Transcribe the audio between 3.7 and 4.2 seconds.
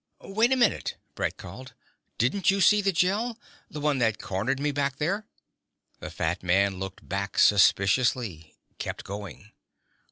one that